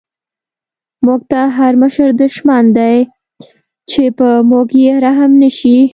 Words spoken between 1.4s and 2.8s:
هر مشر دشمن